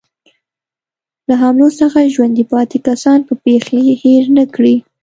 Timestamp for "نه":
4.37-4.45